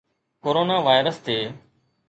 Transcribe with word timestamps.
corona 0.43 0.77
virus 0.85 1.17
تي 1.25 1.37